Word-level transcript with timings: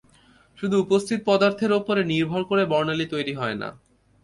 শুধু 0.57 0.75
উপস্থিত 0.79 1.19
পদার্থের 1.25 1.71
ওপরে 1.71 2.01
নির্ভর 2.03 2.41
করে 2.43 2.63
বর্ণালি 2.65 3.05
তৈরি 3.05 3.33
হয় 3.35 3.57
না। 3.61 3.69